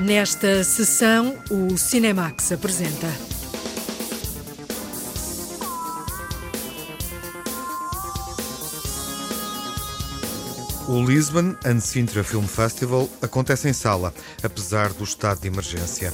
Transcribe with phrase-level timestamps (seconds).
[0.00, 3.06] Nesta sessão, o Cinemax apresenta.
[10.88, 16.10] O Lisbon and Sintra Film Festival acontece em sala, apesar do estado de emergência.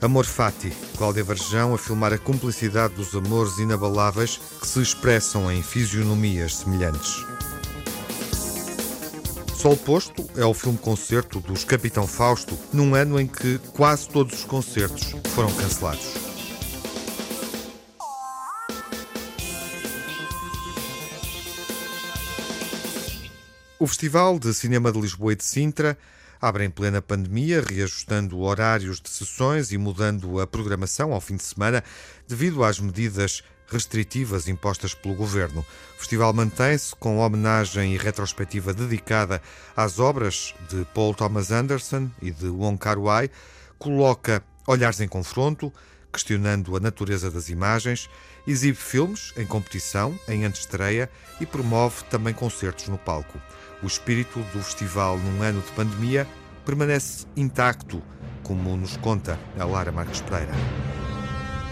[0.00, 5.64] Amor Fati, Cláudia Varjão a filmar a cumplicidade dos amores inabaláveis que se expressam em
[5.64, 7.31] fisionomias semelhantes.
[9.62, 14.44] Sol Posto é o filme-concerto dos Capitão Fausto, num ano em que quase todos os
[14.44, 16.14] concertos foram cancelados.
[23.78, 25.96] O Festival de Cinema de Lisboa e de Sintra
[26.40, 31.44] abre em plena pandemia, reajustando horários de sessões e mudando a programação ao fim de
[31.44, 31.84] semana
[32.26, 35.64] devido às medidas restritivas impostas pelo governo.
[35.96, 39.40] O festival mantém-se com homenagem e retrospectiva dedicada
[39.76, 43.30] às obras de Paul Thomas Anderson e de Wong Kar-wai,
[43.78, 45.72] coloca olhares em confronto,
[46.12, 48.08] questionando a natureza das imagens,
[48.46, 51.08] exibe filmes em competição, em antestreia
[51.40, 53.40] e promove também concertos no palco.
[53.82, 56.28] O espírito do festival num ano de pandemia
[56.64, 58.02] permanece intacto,
[58.42, 60.52] como nos conta a Lara Marques Pereira.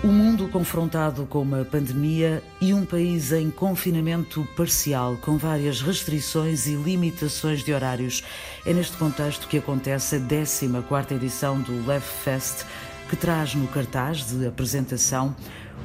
[0.03, 6.67] O mundo confrontado com uma pandemia e um país em confinamento parcial, com várias restrições
[6.67, 8.25] e limitações de horários.
[8.65, 12.65] É neste contexto que acontece a 14 edição do Lev Fest,
[13.11, 15.37] que traz no cartaz de apresentação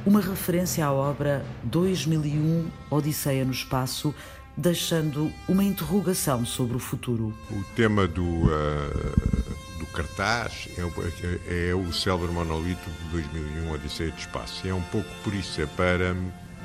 [0.05, 4.16] uma referência à obra 2001 Odisseia no Espaço,
[4.55, 7.33] deixando uma interrogação sobre o futuro.
[7.52, 14.67] O tema do, uh, cartaz é, é, o célebre monolito de 2001, Odisseia de Espaço.
[14.67, 16.15] É um pouco por isso, é para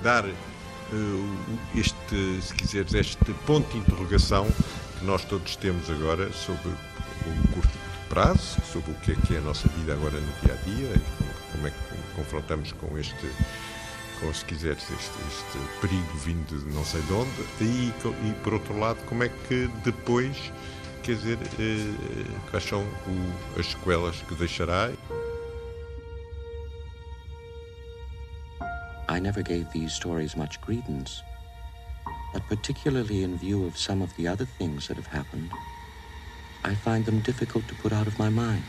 [0.02, 4.46] dar uh, este, se quiseres, este ponto de interrogação
[4.98, 9.38] que nós todos temos agora sobre o curto prazo, sobre o que é que é
[9.38, 11.76] a nossa vida agora no dia a dia, e como é que
[12.16, 13.30] confrontamos com este
[14.20, 14.94] com, se quiseres, este,
[15.28, 17.30] este perigo vindo de não sei de onde,
[17.60, 17.92] e,
[18.28, 20.52] e por outro lado, como é que depois,
[21.02, 24.90] quer dizer, eh, quais são o, as sequelas que deixará.
[29.08, 31.22] I never gave these stories much credence,
[32.32, 35.50] but particularly in view of some of the other things that have happened,
[36.64, 38.62] I find them difficult to put out of my mind.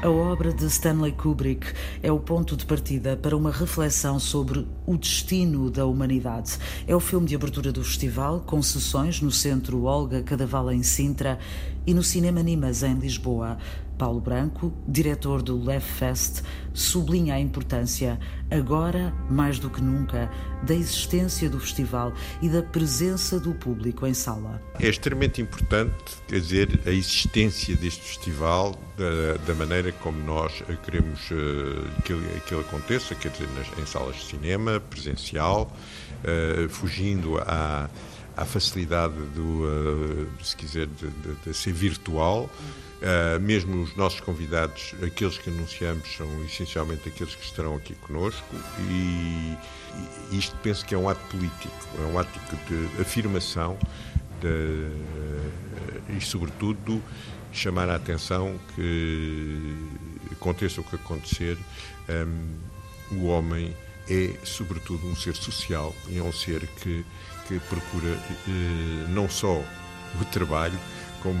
[0.00, 4.96] A obra de Stanley Kubrick é o ponto de partida para uma reflexão sobre o
[4.96, 6.56] destino da humanidade.
[6.86, 11.40] É o filme de abertura do festival, com sessões no Centro Olga Cadaval em Sintra
[11.84, 13.58] e no Cinema Nimas em Lisboa.
[13.98, 16.42] Paulo Branco, diretor do Left Fest,
[16.72, 20.30] sublinha a importância, agora mais do que nunca,
[20.62, 24.62] da existência do festival e da presença do público em sala.
[24.78, 25.94] É extremamente importante,
[26.28, 32.14] quer dizer, a existência deste festival, da, da maneira como nós queremos uh, que,
[32.46, 35.72] que ele aconteça, quer dizer, nas, em salas de cinema, presencial,
[36.22, 37.90] uh, fugindo à,
[38.36, 42.48] à facilidade do, uh, se quiser, de, de, de ser virtual.
[42.98, 48.56] Uh, mesmo os nossos convidados, aqueles que anunciamos, são essencialmente aqueles que estarão aqui conosco.
[48.90, 49.56] E,
[50.32, 53.78] e isto penso que é um ato político, é um ato de afirmação
[54.40, 54.90] de,
[56.16, 57.02] e, sobretudo,
[57.52, 59.76] chamar a atenção que
[60.32, 61.56] aconteça o que acontecer,
[62.08, 63.74] um, o homem
[64.08, 67.04] é, sobretudo, um ser social e é um ser que,
[67.46, 69.62] que procura uh, não só
[70.20, 70.78] o trabalho,
[71.22, 71.38] como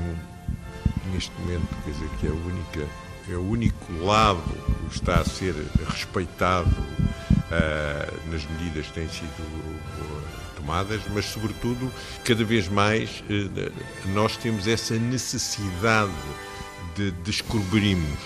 [1.08, 2.88] neste momento, quer dizer, que é, única,
[3.30, 4.42] é o único lado
[4.88, 5.54] que está a ser
[5.86, 10.22] respeitado uh, nas medidas que têm sido uh,
[10.56, 11.92] tomadas, mas, sobretudo,
[12.24, 16.12] cada vez mais uh, nós temos essa necessidade
[16.94, 18.18] de descobrirmos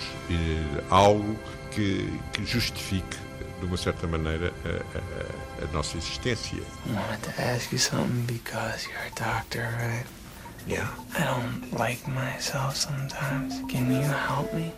[0.89, 1.37] algo
[1.71, 3.17] que, que justifique
[3.59, 6.57] de uma certa maneira a, a, nossa existência.
[6.57, 10.22] I wanted to ask you something because you're a doctor, right?
[10.67, 10.87] Yeah.
[11.17, 13.61] I don't like myself sometimes.
[13.69, 14.71] Can you help me?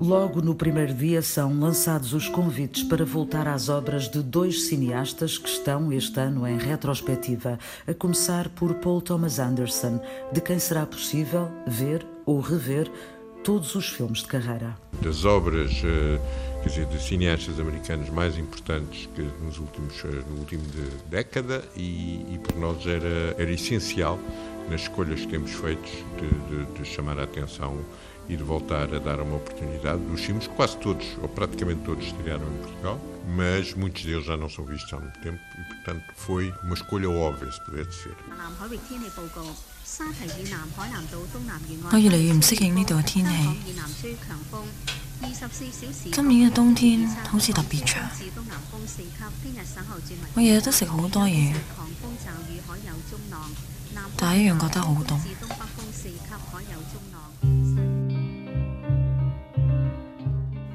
[0.00, 5.38] Logo no primeiro dia são lançados os convites para voltar às obras de dois cineastas
[5.38, 10.00] que estão este ano em retrospectiva, a começar por Paul Thomas Anderson,
[10.32, 12.90] de quem será possível ver ou rever
[13.44, 14.76] todos os filmes de carreira.
[15.00, 20.39] Das obras uh quer dizer, de cineastas americanos mais importantes que nos últimos, eh, no
[20.39, 24.19] último de década e, e para nós era, era essencial
[24.69, 25.89] nas escolhas que temos feito
[26.19, 27.79] de, de, de chamar a atenção
[28.29, 30.01] e de voltar a dar uma oportunidade.
[30.13, 32.99] Os filmes, quase todos, ou praticamente todos, estrearam em Portugal,
[33.35, 37.09] mas muitos deles já não são vistos há muito tempo e, portanto, foi uma escolha
[37.09, 38.15] óbvia, se pudesse ser.
[41.91, 43.31] 我越嚟越唔适应呢度嘅天气。
[46.11, 48.01] 今年嘅冬天好似特别长，
[50.35, 51.53] 我日日都食好多嘢，
[54.15, 55.19] 但系一样觉得好冻。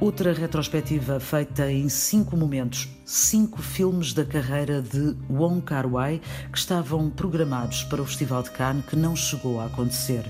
[0.01, 6.21] Outra retrospectiva feita em cinco momentos, cinco filmes da carreira de Wong Kar-wai
[6.51, 10.25] que estavam programados para o Festival de Cannes que não chegou a acontecer.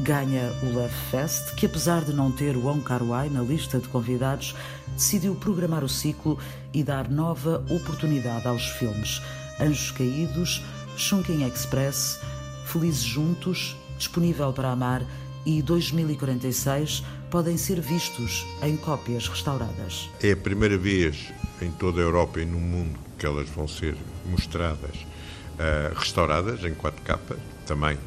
[0.00, 4.54] Ganha o Love Fest, que apesar de não ter Wong Kar-wai na lista de convidados,
[4.94, 6.38] decidiu programar o ciclo
[6.72, 9.20] e dar nova oportunidade aos filmes.
[9.60, 10.62] Anjos Caídos,
[10.96, 12.20] Chungking Express,
[12.66, 15.02] Felizes Juntos, Disponível para Amar
[15.44, 20.08] e 2046 podem ser vistos em cópias restauradas.
[20.22, 23.96] É a primeira vez em toda a Europa e no mundo que elas vão ser
[24.26, 27.18] mostradas uh, restauradas em 4K,
[27.66, 27.98] também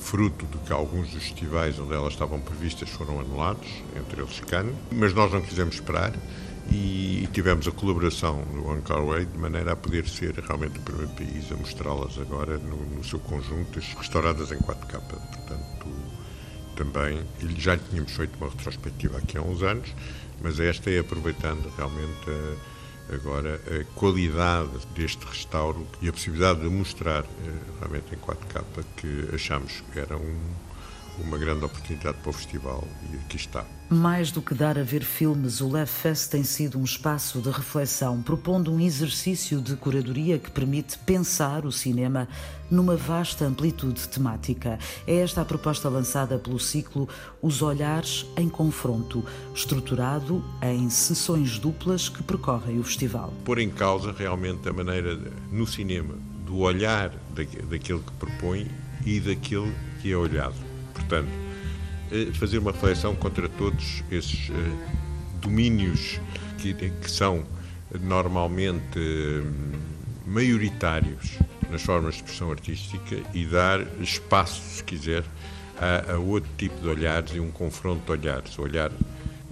[0.00, 4.74] fruto de que alguns dos festivais onde elas estavam previstas foram anulados, entre eles Cannes,
[4.90, 6.12] mas nós não quisemos esperar
[6.72, 11.10] e tivemos a colaboração do One Carway de maneira a poder ser realmente o primeiro
[11.10, 15.00] país a mostrá-las agora no, no seu conjunto, restauradas em 4K.
[15.00, 15.86] Portanto,
[16.76, 17.22] também,
[17.58, 19.94] já tínhamos feito uma retrospectiva aqui há uns anos,
[20.40, 22.79] mas esta é aproveitando realmente a,
[23.12, 28.64] agora a qualidade deste restauro e a possibilidade de mostrar eh, realmente em 4K
[28.96, 30.38] que achamos que era um,
[31.18, 33.64] uma grande oportunidade para o festival e aqui está.
[33.88, 37.50] Mais do que dar a ver filmes, o Love Fest tem sido um espaço de
[37.50, 42.28] reflexão, propondo um exercício de curadoria que permite pensar o cinema
[42.70, 44.78] numa vasta amplitude temática.
[45.06, 47.08] É esta a proposta lançada pelo ciclo
[47.42, 53.34] Os Olhares em Confronto, estruturado em sessões duplas que percorrem o festival.
[53.44, 55.18] Pôr em causa realmente a maneira,
[55.50, 56.14] no cinema,
[56.46, 58.70] do olhar daquele que propõe
[59.04, 60.69] e daquele que é olhado.
[61.00, 61.28] Portanto,
[62.12, 64.54] eh, fazer uma reflexão contra todos esses eh,
[65.40, 66.20] domínios
[66.58, 67.44] que, que são
[68.00, 69.42] normalmente eh,
[70.26, 71.38] maioritários
[71.70, 75.24] nas formas de expressão artística e dar espaço, se quiser,
[75.78, 78.58] a, a outro tipo de olhares e um confronto de olhares.
[78.58, 78.90] Olhar,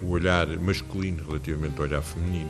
[0.02, 2.50] o olhar masculino relativamente ao olhar feminino,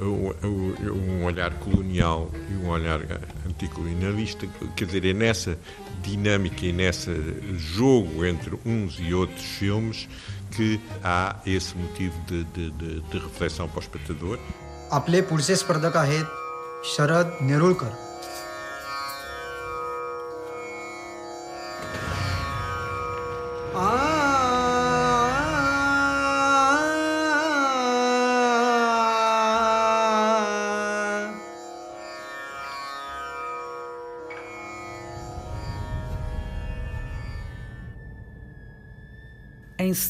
[0.00, 3.00] um olhar colonial e um olhar
[3.46, 4.46] anticolonialista.
[4.76, 5.58] Quer dizer, é nessa
[6.02, 7.10] dinâmica e nesse
[7.56, 10.08] jogo entre uns e outros filmes
[10.50, 14.38] que há esse motivo de, de, de, de reflexão para o espectador.
[14.90, 16.24] आपले पुढचे स्पर्धक आहेत
[16.84, 18.03] शरद नेरुळकर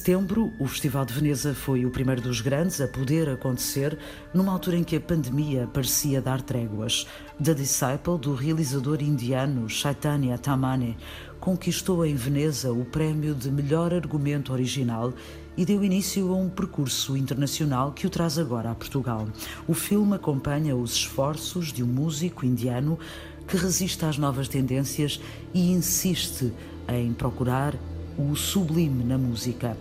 [0.05, 3.97] setembro, o Festival de Veneza foi o primeiro dos grandes a poder acontecer
[4.35, 7.07] numa altura em que a pandemia parecia dar tréguas.
[7.43, 10.95] The Disciple, do realizador indiano Chaitanya Tamane,
[11.39, 15.11] conquistou em Veneza o prémio de melhor argumento original
[15.57, 19.27] e deu início a um percurso internacional que o traz agora a Portugal.
[19.67, 22.99] O filme acompanha os esforços de um músico indiano
[23.47, 25.19] que resiste às novas tendências
[25.51, 26.53] e insiste
[26.87, 27.73] em procurar
[28.17, 29.75] o sublime na música.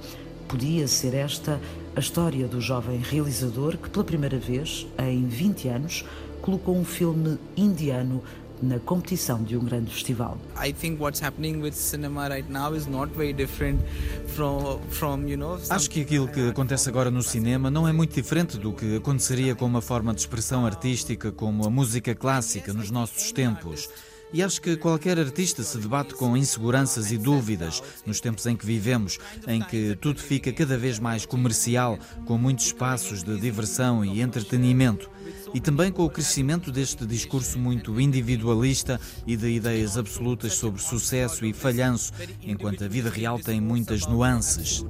[0.49, 1.61] Podia ser esta
[1.97, 6.05] a história do jovem realizador que, pela primeira vez, em 20 anos,
[6.43, 8.23] colocou um filme indiano
[8.63, 10.39] na competição de um grande festival.
[10.63, 13.81] I think what's happening with cinema right now is not very different
[14.29, 15.59] from from you know.
[15.71, 19.55] Acho que aquilo que acontece agora no cinema não é muito diferente do que aconteceria
[19.55, 23.89] com uma forma de expressão artística como a música clássica nos nossos tempos.
[24.35, 28.67] E acho que qualquer artista se debate com inseguranças e dúvidas nos tempos em que
[28.67, 34.21] vivemos, em que tudo fica cada vez mais comercial, com muitos espaços de diversão e
[34.21, 35.09] entretenimento.
[35.55, 41.47] E também com o crescimento deste discurso muito individualista e de ideias absolutas sobre sucesso
[41.47, 42.13] e falhanço,
[42.43, 44.85] enquanto a vida real tem muitas nuances.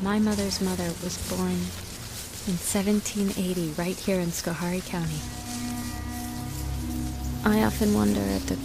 [0.00, 1.87] My mother's mother was born
[2.48, 5.20] in 1780 right here in Schoharie County.
[7.44, 8.56] I often wonder at the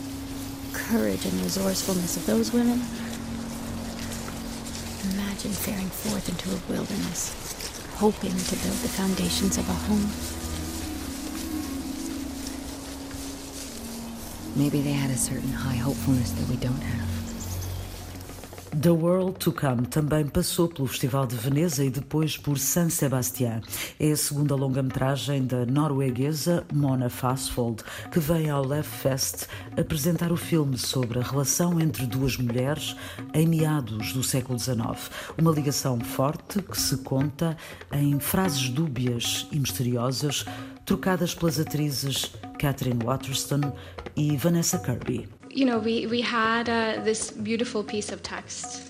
[0.72, 2.80] courage and resourcefulness of those women.
[5.12, 7.36] Imagine faring forth into a wilderness,
[7.98, 10.08] hoping to build the foundations of a home.
[14.56, 17.13] Maybe they had a certain high hopefulness that we don't have.
[18.82, 23.62] The World to Come também passou pelo Festival de Veneza e depois por San Sebastián.
[24.00, 29.46] É a segunda longa-metragem da norueguesa Mona Fassfold, que vem ao Left Fest
[29.78, 32.96] apresentar o filme sobre a relação entre duas mulheres
[33.34, 34.82] em meados do século XIX.
[35.38, 37.56] Uma ligação forte que se conta
[37.92, 40.46] em frases dúbias e misteriosas
[40.84, 43.62] trocadas pelas atrizes Catherine Waterston
[44.16, 45.43] e Vanessa Kirby.
[45.56, 48.82] You know, we, we had uh, this beautiful piece of text.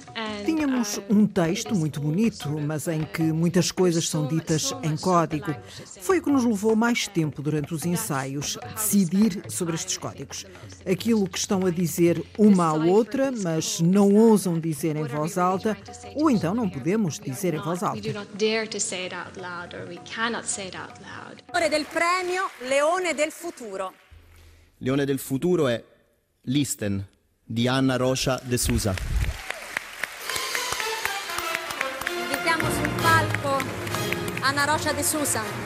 [0.45, 5.53] Tínhamos um texto muito bonito, mas em que muitas coisas são ditas em código.
[6.01, 10.45] Foi o que nos levou mais tempo durante os ensaios, decidir sobre estes códigos.
[10.89, 15.75] Aquilo que estão a dizer uma à outra, mas não ousam dizer em voz alta,
[16.15, 17.99] ou então não podemos dizer em voz alta.
[21.53, 23.93] Leone del premio Leone del Futuro.
[24.79, 25.92] Leone del Futuro è
[26.47, 27.07] Listen
[27.41, 28.93] di Anna Rocha de Souza.
[32.09, 33.63] Invitiamo sul palco
[34.41, 35.62] Anna Rocha de Souza.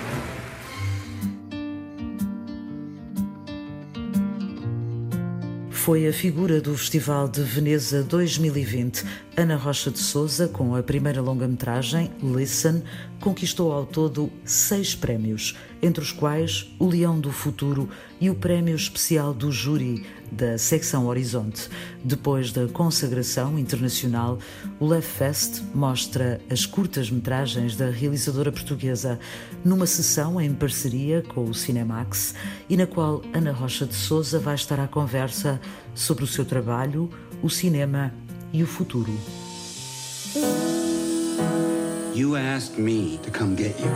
[5.87, 9.05] Foi a figura do Festival de Veneza 2020.
[9.37, 12.83] Ana Rocha de Souza, com a primeira longa-metragem, Listen,
[13.21, 17.89] conquistou ao todo seis prémios, entre os quais o Leão do Futuro
[18.19, 21.69] e o Prémio Especial do Júri da Secção Horizonte.
[22.03, 24.39] Depois da consagração internacional,
[24.79, 29.19] o Left Fest mostra as curtas-metragens da realizadora portuguesa
[29.67, 32.33] numa sessão em parceria com o Cinemax
[32.69, 35.59] e na qual Ana Rocha de Souza vai estar à conversa
[35.93, 37.09] sobre o seu trabalho,
[37.43, 38.13] o cinema
[38.53, 39.11] e o futuro.
[42.15, 43.91] You asked me to come get you.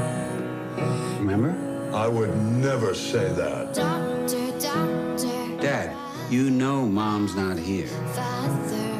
[1.19, 1.55] Remember?
[1.93, 3.73] I would never say that.
[3.73, 5.61] Doctor, doctor.
[5.61, 5.95] Dad,
[6.29, 7.87] you know mom's not here.
[8.13, 8.91] Father,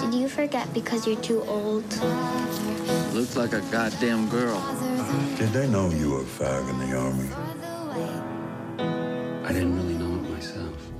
[0.00, 1.84] Did you forget because you're too old?
[3.12, 4.58] Looked like a goddamn girl.
[5.38, 7.28] Did they know you were a fag in the army?
[9.44, 10.92] I didn't really know it myself.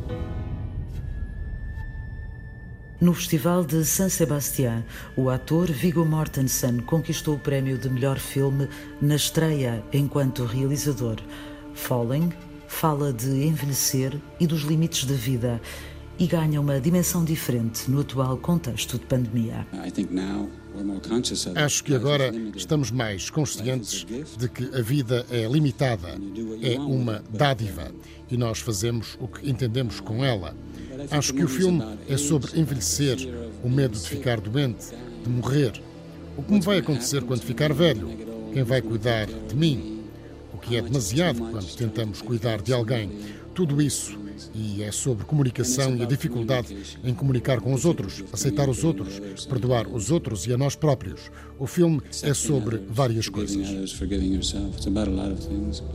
[3.00, 4.84] No Festival de San Sebastián,
[5.16, 8.68] o ator Viggo Mortensen conquistou o prémio de melhor filme
[9.00, 11.16] na estreia enquanto realizador.
[11.72, 12.32] Falling
[12.68, 15.58] fala de envelhecer e dos limites da vida
[16.18, 19.66] e ganha uma dimensão diferente no atual contexto de pandemia.
[21.54, 26.08] Acho que agora estamos mais conscientes de que a vida é limitada,
[26.62, 27.92] é uma dádiva
[28.30, 30.56] e nós fazemos o que entendemos com ela.
[31.10, 33.18] Acho que o filme é sobre envelhecer,
[33.62, 34.86] o medo de ficar doente,
[35.22, 35.82] de morrer.
[36.36, 38.08] O que me vai acontecer quando ficar velho?
[38.52, 40.00] Quem vai cuidar de mim?
[40.52, 43.10] O que é demasiado quando tentamos cuidar de alguém.
[43.54, 44.21] Tudo isso.
[44.54, 49.20] E é sobre comunicação e a dificuldade em comunicar com os outros, aceitar os outros,
[49.46, 51.30] perdoar os outros e a nós próprios.
[51.58, 54.00] O filme é sobre várias coisas.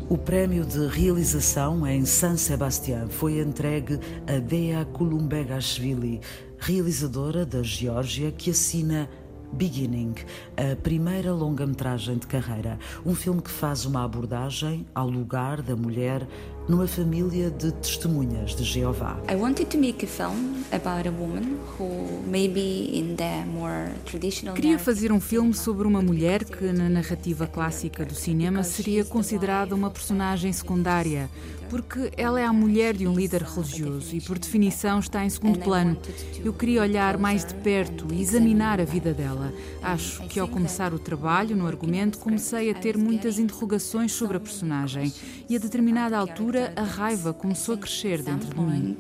[0.10, 6.22] O prémio de realização em San Sebastián foi entregue a Dea Kulumbegashvili,
[6.58, 9.10] realizadora da Geórgia, que assina
[9.54, 10.14] Beginning,
[10.58, 16.28] a primeira longa-metragem de carreira, um filme que faz uma abordagem ao lugar da mulher
[16.68, 19.18] numa família de testemunhas de Jeová.
[19.30, 24.54] I wanted to make a film about a woman who maybe in the more traditional
[24.54, 29.74] Queria fazer um filme sobre uma mulher que na narrativa clássica do cinema seria considerada
[29.74, 31.30] uma personagem secundária,
[31.70, 35.60] porque ela é a mulher de um líder religioso e por definição está em segundo
[35.60, 35.98] plano.
[36.44, 39.54] Eu queria olhar mais de perto e examinar a vida dela.
[39.82, 44.40] Acho que ao começar o trabalho no argumento comecei a ter muitas interrogações sobre a
[44.40, 45.14] personagem
[45.50, 48.98] e a determinada altura a raiva começou a crescer dentro de mim.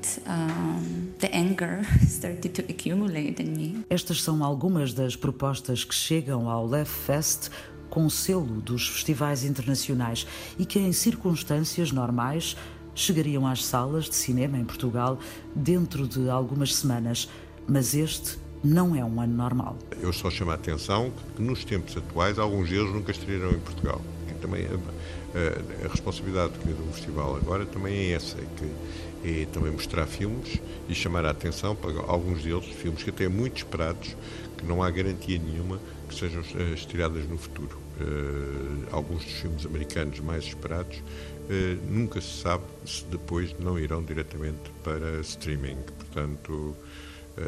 [3.90, 7.50] Estas são algumas das propostas que chegam ao Left Fest
[7.98, 10.27] com selo dos festivais internacionais
[10.60, 12.56] e que, em circunstâncias normais,
[12.94, 15.18] chegariam às salas de cinema em Portugal
[15.56, 17.27] dentro de algumas semanas.
[17.68, 19.80] Mas este não é um ano normal.
[20.00, 24.00] Eu só chamo a atenção que nos tempos atuais alguns deles nunca estrearam em Portugal.
[24.30, 29.72] E também a, a responsabilidade do festival agora também é essa, é que é também
[29.72, 34.16] mostrar filmes e chamar a atenção para alguns deles, filmes que até é muito esperados,
[34.56, 36.44] que não há garantia nenhuma que sejam
[36.75, 37.87] estreadas no futuro.
[38.00, 44.04] Uh, alguns dos filmes americanos mais esperados uh, nunca se sabe se depois não irão
[44.04, 45.77] diretamente para streaming.
[45.98, 46.75] Portanto, uh,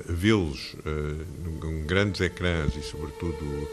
[0.07, 0.75] vê-los
[1.63, 3.67] em grandes ecrãs e, sobretudo,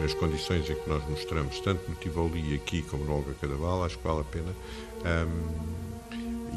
[0.00, 3.98] nas condições em que nós mostramos, tanto no Tivoli aqui como no Olga Cadaval, acho
[3.98, 4.52] que vale a pena.
[5.04, 5.84] Um,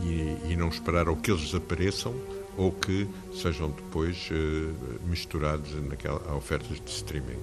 [0.04, 2.14] e, e, não esperar ou que eles desapareçam
[2.58, 7.38] ou que sejam depois uh, misturados naquela ofertas de streaming.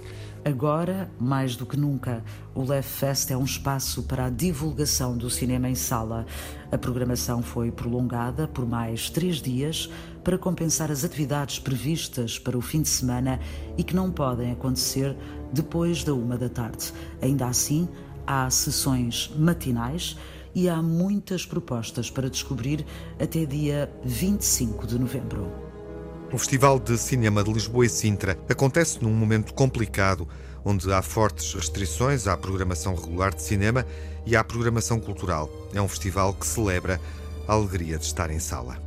[0.44, 2.22] Agora, mais do que nunca,
[2.54, 6.26] o Leve Fest é um espaço para a divulgação do cinema em sala.
[6.70, 9.88] A programação foi prolongada por mais três dias
[10.22, 13.40] para compensar as atividades previstas para o fim de semana
[13.78, 15.16] e que não podem acontecer
[15.50, 16.92] depois da uma da tarde.
[17.22, 17.88] Ainda assim,
[18.26, 20.14] há sessões matinais
[20.54, 22.86] e há muitas propostas para descobrir
[23.18, 25.50] até dia 25 de novembro.
[26.32, 30.28] O Festival de Cinema de Lisboa e Sintra acontece num momento complicado,
[30.64, 33.86] onde há fortes restrições à programação regular de cinema
[34.26, 35.50] e à programação cultural.
[35.72, 37.00] É um festival que celebra
[37.46, 38.82] a alegria de estar em sala.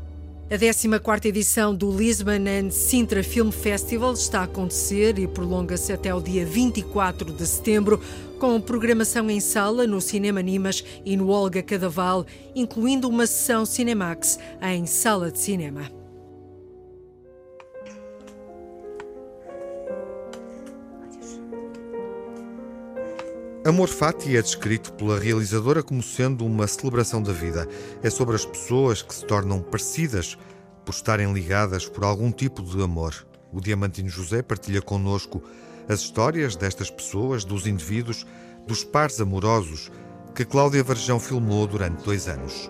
[0.50, 6.16] A 14 edição do Lisbon and Sintra Film Festival está a acontecer e prolonga-se até
[6.16, 8.02] o dia 24 de setembro,
[8.38, 12.26] com programação em sala no Cinema Nimas e no Olga Cadaval,
[12.56, 15.90] incluindo uma sessão Cinemax em sala de cinema.
[23.66, 27.68] Amor Fati é descrito pela realizadora como sendo uma celebração da vida.
[28.02, 30.38] É sobre as pessoas que se tornam parecidas
[30.86, 33.28] por estarem ligadas por algum tipo de amor.
[33.52, 35.44] O Diamantino José partilha connosco
[35.88, 38.26] as histórias destas pessoas, dos indivíduos,
[38.68, 39.92] dos pares amorosos
[40.36, 42.70] que Cláudia Varjão filmou durante dois anos.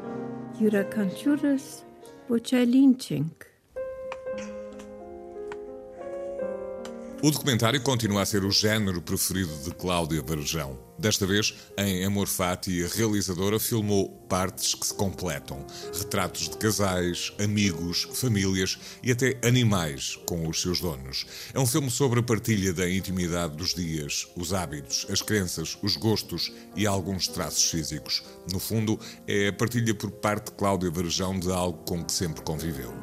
[7.23, 10.77] O documentário continua a ser o género preferido de Cláudia Varejão.
[10.99, 15.65] Desta vez, em Amor Fati, a realizadora filmou partes que se completam.
[15.97, 21.25] Retratos de casais, amigos, famílias e até animais com os seus donos.
[21.55, 25.95] É um filme sobre a partilha da intimidade dos dias, os hábitos, as crenças, os
[25.97, 28.23] gostos e alguns traços físicos.
[28.53, 32.43] No fundo, é a partilha por parte de Cláudia Varejão de algo com que sempre
[32.43, 32.93] conviveu.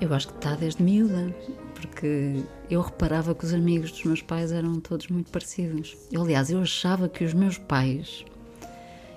[0.00, 1.34] Eu acho que está desde miúda
[1.80, 5.96] porque eu reparava que os amigos dos meus pais eram todos muito parecidos.
[6.10, 8.24] Eu, aliás, eu achava que os meus pais,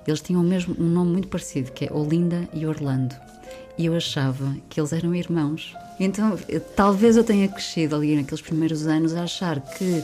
[0.08, 3.16] eles tinham mesmo um nome muito parecido, que é Olinda e Orlando.
[3.78, 5.74] E eu achava que eles eram irmãos.
[6.00, 6.38] Então,
[6.76, 10.04] talvez eu tenha crescido ali naqueles primeiros anos a achar que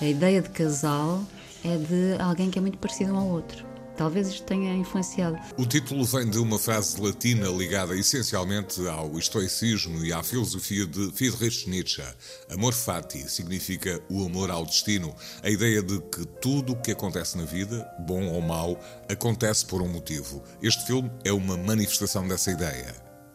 [0.00, 1.22] a ideia de casal
[1.64, 3.67] é de alguém que é muito parecido um ao outro.
[3.98, 5.36] Talvez isto tenha influenciado.
[5.56, 11.10] O título vem de uma frase latina ligada essencialmente ao estoicismo e à filosofia de
[11.10, 12.04] Friedrich Nietzsche.
[12.48, 17.36] Amor fati significa o amor ao destino, a ideia de que tudo o que acontece
[17.36, 18.78] na vida, bom ou mau,
[19.10, 20.44] acontece por um motivo.
[20.62, 22.94] Este filme é uma manifestação dessa ideia.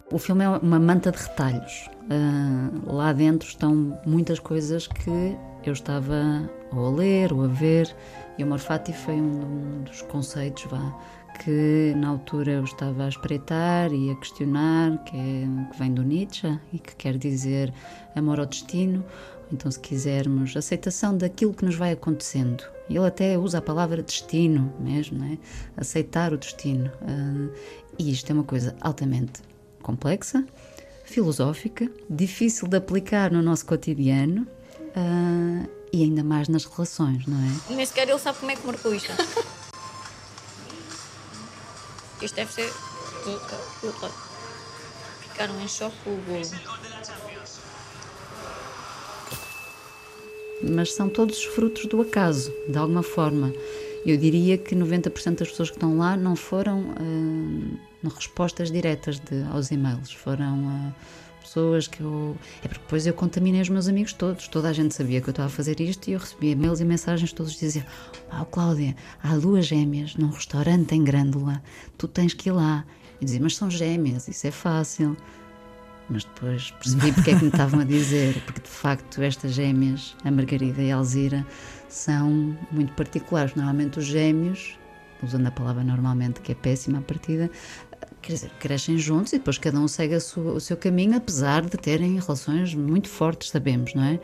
[0.10, 1.90] O filme é uma manta de retalhos.
[2.04, 7.94] Uh, lá dentro estão muitas coisas que eu estava ou a ler ou a ver
[8.38, 11.00] e o amor fati foi um, um dos conceitos vá,
[11.44, 16.04] que na altura eu estava a espreitar e a questionar, que, é, que vem do
[16.04, 17.74] Nietzsche e que quer dizer
[18.16, 19.04] amor ao destino,
[19.54, 22.64] então, se quisermos, aceitação daquilo que nos vai acontecendo.
[22.90, 25.38] Ele até usa a palavra destino mesmo, né?
[25.78, 26.92] aceitar o destino.
[27.02, 27.52] Uh,
[28.00, 29.42] e isto é uma coisa altamente
[29.84, 30.44] complexa,
[31.06, 34.48] filosófica, difícil de aplicar no nosso cotidiano.
[34.96, 37.76] Uh, e ainda mais nas relações, não é?
[37.76, 39.12] Nem sequer ele sabe como é que marcou isto.
[42.20, 42.74] Isto deve ser.
[45.22, 46.42] Ficaram em choque com o bolo.
[50.64, 53.54] Mas são todos os frutos do acaso, de alguma forma.
[54.06, 59.44] Eu diria que 90% das pessoas que estão lá não foram uh, respostas diretas de,
[59.52, 60.60] aos e-mails, foram.
[60.90, 62.36] Uh, pessoas que eu.
[62.64, 64.48] É porque depois eu contaminei os meus amigos todos.
[64.48, 66.86] Toda a gente sabia que eu estava a fazer isto e eu recebia e-mails e
[66.86, 67.86] mensagens todos diziam:
[68.40, 71.62] Oh, Cláudia, há duas gêmeas num restaurante em Grândola,
[71.98, 72.86] tu tens que ir lá.
[73.22, 75.16] E dizia: Mas são gêmeas, isso é fácil.
[76.10, 80.16] Mas depois percebi porque é que me estavam a dizer, porque de facto estas gêmeas,
[80.24, 81.46] a Margarida e a Alzira,
[81.88, 83.56] são muito particulares.
[83.56, 84.78] Normalmente os gêmeos,
[85.22, 87.50] usando a palavra normalmente, que é péssima a partida,
[88.24, 91.78] quer dizer, crescem juntos e depois cada um segue sua, o seu caminho, apesar de
[91.78, 94.20] terem relações muito fortes, sabemos, não é?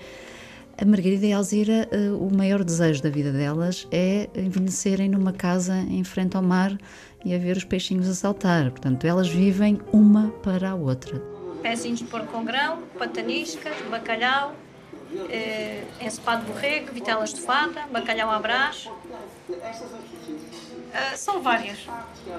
[0.81, 5.33] A Margarida e a Alzira, uh, o maior desejo da vida delas é envelhecerem numa
[5.33, 6.77] casa em frente ao mar
[7.25, 8.71] e a ver os peixinhos a saltar.
[8.71, 11.21] Portanto, elas vivem uma para a outra.
[11.61, 14.55] Pezinhos de porco com grão, pataniscas, bacalhau,
[15.29, 18.89] eh, de borrego, vitela estufada, bacalhau à brás,
[20.89, 21.77] Uh, são várias.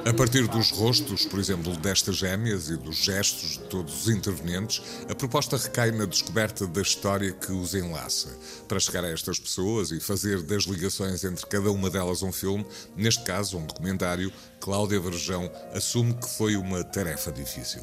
[0.04, 4.82] A partir dos rostos, por exemplo, destas gêmeas e dos gestos de todos os intervenientes,
[5.08, 8.36] a proposta recai na descoberta da história que os enlaça.
[8.66, 12.66] Para chegar a estas pessoas e fazer das ligações entre cada uma delas um filme,
[12.96, 17.82] neste caso um documentário, Cláudia Varjão assume que foi uma tarefa difícil.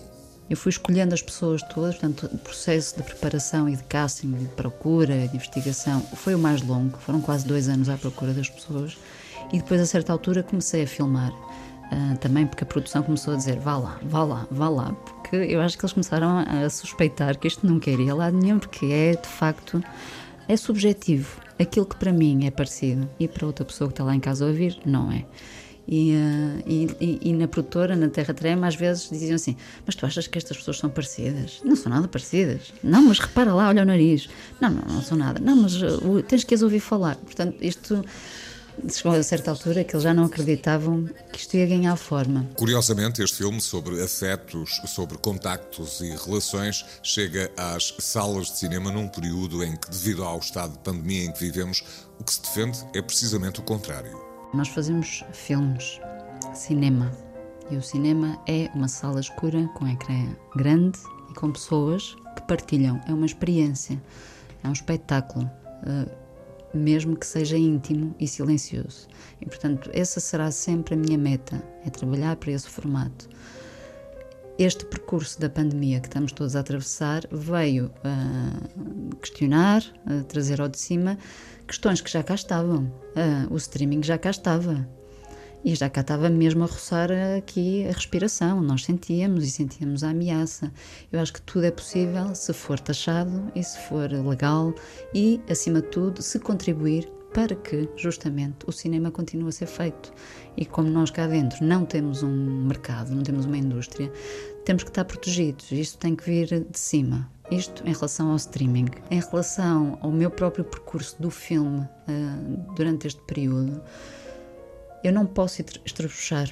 [0.49, 4.45] Eu fui escolhendo as pessoas todas, portanto, o processo de preparação e de casting, de
[4.49, 8.97] procura, de investigação, foi o mais longo, foram quase dois anos à procura das pessoas
[9.51, 11.31] e depois, a certa altura, comecei a filmar.
[11.31, 15.37] Uh, também porque a produção começou a dizer vá lá, vá lá, vá lá, porque
[15.37, 19.11] eu acho que eles começaram a suspeitar que isto não queria lá nenhum, porque é
[19.15, 19.81] de facto
[20.49, 21.39] é subjetivo.
[21.57, 24.43] Aquilo que para mim é parecido e para outra pessoa que está lá em casa
[24.43, 25.25] a ouvir, não é.
[25.87, 29.55] E, uh, e, e, na produtora, na Terra Trema, às vezes diziam assim:
[29.85, 31.61] Mas tu achas que estas pessoas são parecidas?
[31.63, 32.73] Não são nada parecidas.
[32.83, 34.27] Não, mas repara lá, olha o nariz.
[34.59, 35.39] Não, não, não são nada.
[35.39, 37.15] Não, mas uh, tens que as ouvir falar.
[37.15, 38.03] Portanto, isto
[38.89, 42.47] chegou a certa altura que eles já não acreditavam que isto ia ganhar forma.
[42.55, 49.07] Curiosamente, este filme sobre afetos, sobre contactos e relações chega às salas de cinema num
[49.07, 51.83] período em que, devido ao estado de pandemia em que vivemos,
[52.19, 54.19] o que se defende é precisamente o contrário.
[54.53, 55.99] Nós fazemos filmes,
[56.53, 57.11] cinema.
[57.69, 60.97] E o cinema é uma sala escura com ecrã grande
[61.29, 63.01] e com pessoas que partilham.
[63.07, 64.01] É uma experiência,
[64.63, 65.45] é um espetáculo.
[65.83, 66.26] Uh,
[66.77, 69.07] mesmo que seja íntimo e silencioso.
[69.41, 73.29] E, portanto, essa será sempre a minha meta, é trabalhar para esse formato.
[74.59, 80.67] Este percurso da pandemia que estamos todos a atravessar veio a questionar, a trazer ao
[80.67, 81.17] de cima
[81.67, 82.91] questões que já cá estavam.
[83.51, 84.87] o streaming já cá estava.
[85.63, 88.61] E já cá estava mesmo a roçar aqui a respiração.
[88.61, 90.71] Nós sentíamos e sentíamos a ameaça.
[91.11, 94.73] Eu acho que tudo é possível se for taxado e se for legal
[95.13, 100.11] e, acima de tudo, se contribuir para que, justamente, o cinema continue a ser feito.
[100.55, 104.11] E como nós cá dentro não temos um mercado, não temos uma indústria,
[104.65, 105.71] temos que estar protegidos.
[105.71, 107.29] Isto tem que vir de cima.
[107.51, 108.87] Isto em relação ao streaming.
[109.11, 113.81] Em relação ao meu próprio percurso do filme uh, durante este período,
[115.03, 116.49] eu não posso estrabuchar.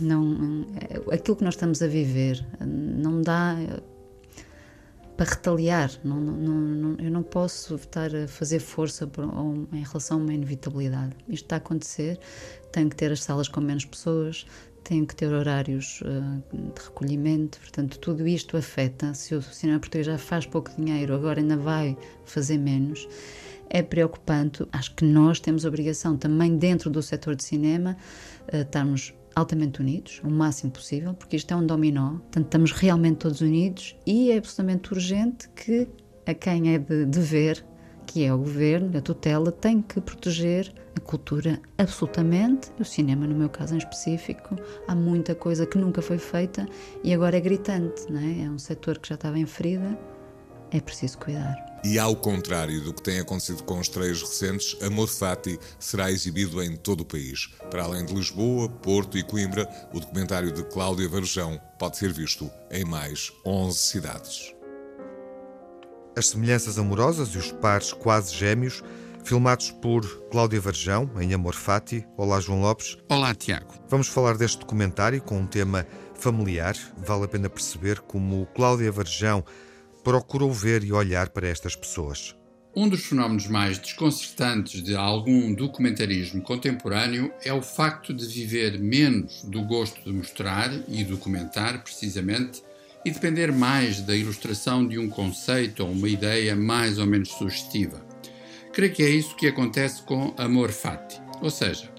[0.00, 0.66] Não,
[1.10, 3.56] aquilo que nós estamos a viver não dá
[5.16, 5.90] para retaliar.
[6.04, 10.34] Não, não, eu não posso estar a fazer força por, ou, em relação a uma
[10.34, 11.16] inevitabilidade.
[11.28, 12.18] Isto está a acontecer.
[12.70, 14.46] Tenho que ter as salas com menos pessoas,
[14.84, 17.58] tenho que ter horários uh, de recolhimento.
[17.58, 19.14] Portanto, tudo isto afeta.
[19.14, 23.08] Se o cinema português já faz pouco dinheiro, agora ainda vai fazer menos
[23.70, 24.66] é preocupante.
[24.72, 27.96] Acho que nós temos obrigação também dentro do setor de cinema
[28.52, 33.18] uh, estarmos altamente unidos, o máximo possível, porque isto é um dominó, portanto estamos realmente
[33.18, 35.86] todos unidos e é absolutamente urgente que
[36.26, 37.62] a quem é de dever,
[38.06, 43.34] que é o governo, a tutela, tem que proteger a cultura absolutamente, o cinema no
[43.36, 44.56] meu caso em específico,
[44.88, 46.66] há muita coisa que nunca foi feita
[47.04, 48.44] e agora é gritante, não é?
[48.44, 49.98] É um setor que já estava em ferida,
[50.70, 51.75] é preciso cuidar.
[51.88, 56.60] E ao contrário do que tem acontecido com os estreias recentes, Amor Fati será exibido
[56.60, 57.48] em todo o país.
[57.70, 62.50] Para além de Lisboa, Porto e Coimbra, o documentário de Cláudia Varjão pode ser visto
[62.72, 64.52] em mais 11 cidades.
[66.16, 68.82] As semelhanças amorosas e os pares quase gêmeos,
[69.22, 72.04] filmados por Cláudia Varjão, em Amor Fati.
[72.16, 72.98] Olá, João Lopes.
[73.08, 73.72] Olá, Tiago.
[73.88, 76.76] Vamos falar deste documentário com um tema familiar.
[76.96, 79.44] Vale a pena perceber como Cláudia Varjão
[80.06, 82.32] procurou ver e olhar para estas pessoas.
[82.76, 89.42] Um dos fenómenos mais desconcertantes de algum documentarismo contemporâneo é o facto de viver menos
[89.42, 92.62] do gosto de mostrar e documentar, precisamente,
[93.04, 98.00] e depender mais da ilustração de um conceito ou uma ideia mais ou menos sugestiva.
[98.72, 101.90] Creio que é isso que acontece com Amor Fati, ou seja,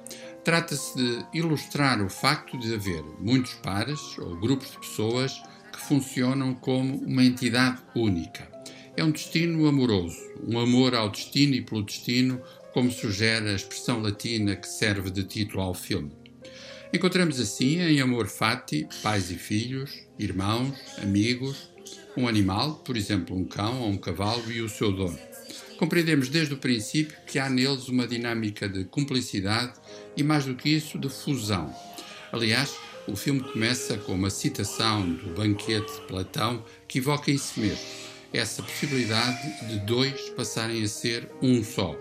[0.45, 5.41] trata-se de ilustrar o facto de haver muitos pares ou grupos de pessoas
[5.87, 8.47] funcionam como uma entidade única.
[8.95, 12.41] É um destino amoroso, um amor ao destino e pelo destino,
[12.73, 16.11] como sugere a expressão latina que serve de título ao filme.
[16.93, 21.71] Encontramos assim em Amor Fati pais e filhos, irmãos, amigos,
[22.17, 25.19] um animal, por exemplo um cão ou um cavalo e o seu dono.
[25.77, 29.73] Compreendemos desde o princípio que há neles uma dinâmica de cumplicidade
[30.15, 31.73] e, mais do que isso, de fusão.
[32.31, 32.75] Aliás,
[33.07, 37.79] o filme começa com uma citação do banquete de Platão que evoca isso mesmo,
[38.33, 41.95] essa possibilidade de dois passarem a ser um só.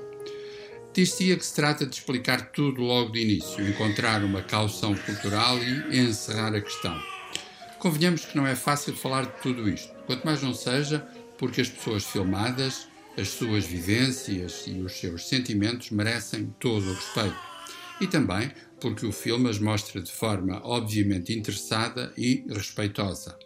[0.93, 5.99] Diz-se que se trata de explicar tudo logo de início, encontrar uma caução cultural e
[5.99, 7.01] encerrar a questão.
[7.79, 11.07] Convenhamos que não é fácil falar de tudo isto, quanto mais não seja
[11.39, 17.37] porque as pessoas filmadas, as suas vivências e os seus sentimentos merecem todo o respeito.
[18.01, 23.39] E também porque o filme as mostra de forma obviamente interessada e respeitosa.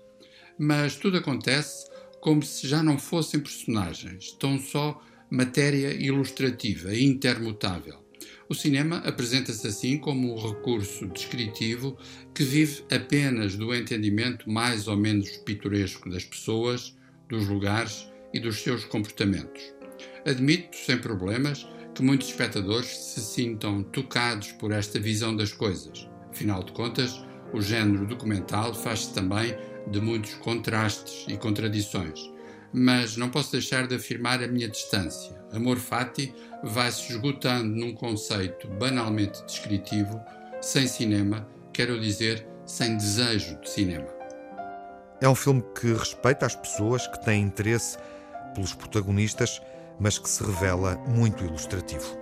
[0.59, 1.89] Mas tudo acontece
[2.21, 7.99] como se já não fossem personagens, tão só matéria ilustrativa e intermutável.
[8.49, 11.97] O cinema apresenta-se assim como um recurso descritivo
[12.35, 16.97] que vive apenas do entendimento mais ou menos pitoresco das pessoas,
[17.29, 19.63] dos lugares e dos seus comportamentos.
[20.27, 26.09] Admito, sem problemas, que muitos espectadores se sintam tocados por esta visão das coisas.
[26.31, 29.57] Afinal de contas, o género documental faz-se também
[29.89, 32.31] de muitos contrastes e contradições.
[32.73, 35.37] Mas não posso deixar de afirmar a minha distância.
[35.53, 40.21] Amor fati vai-se esgotando num conceito banalmente descritivo,
[40.61, 44.07] sem cinema, quero dizer, sem desejo de cinema.
[45.21, 47.99] É um filme que respeita as pessoas, que tem interesse
[48.55, 49.61] pelos protagonistas,
[50.01, 52.19] mas que se revela muito ilustrativo.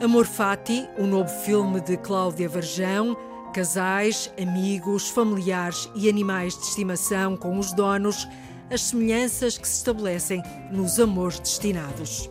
[0.00, 3.16] Amor Fati, o novo filme de Cláudia Varjão,
[3.52, 8.28] casais, amigos, familiares e animais de estimação com os donos,
[8.70, 12.30] as semelhanças que se estabelecem nos amores destinados.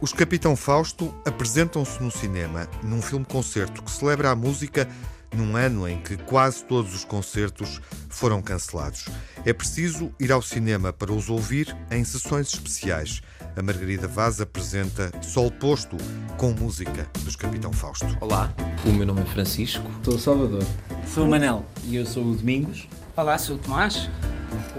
[0.00, 4.88] Os Capitão Fausto apresentam-se no cinema, num filme-concerto que celebra a música
[5.34, 9.06] num ano em que quase todos os concertos foram cancelados.
[9.44, 13.20] É preciso ir ao cinema para os ouvir em sessões especiais.
[13.56, 15.96] A Margarida Vaz apresenta Sol Posto
[16.36, 18.06] com música dos Capitão Fausto.
[18.20, 18.52] Olá,
[18.84, 19.90] o meu nome é Francisco.
[20.02, 20.64] Sou o Salvador.
[21.12, 21.64] Sou o Manel.
[21.84, 22.86] E eu sou o Domingos.
[23.16, 24.10] Olá, sou o Tomás.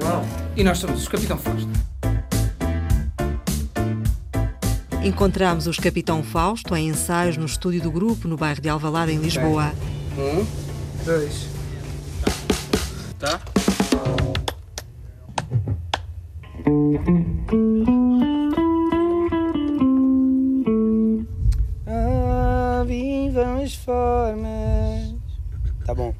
[0.02, 0.24] Uau.
[0.56, 1.70] E nós somos os Capitão Fausto.
[5.04, 9.18] Encontramos os Capitão Fausto em ensaios no estúdio do grupo no bairro de Alvalade, em
[9.18, 9.72] Lisboa.
[10.18, 10.44] Um,
[11.06, 11.48] dois.
[13.20, 13.40] Tá?
[21.86, 25.14] Ah, vivam as formas.
[25.86, 26.16] Tá bom.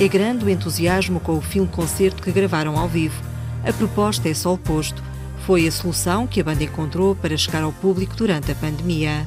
[0.00, 3.22] É grande o entusiasmo com o filme-concerto que gravaram ao vivo.
[3.62, 5.09] A proposta é só o posto.
[5.46, 9.26] Foi a solução que a banda encontrou para chegar ao público durante a pandemia.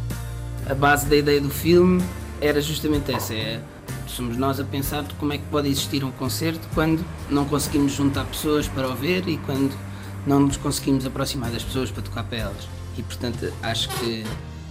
[0.66, 2.02] A base da ideia do filme
[2.40, 3.60] era justamente essa: é,
[4.08, 8.26] somos nós a pensar como é que pode existir um concerto quando não conseguimos juntar
[8.26, 9.74] pessoas para o ver e quando
[10.26, 12.68] não nos conseguimos aproximar das pessoas para tocar para elas.
[12.98, 14.24] E portanto, acho que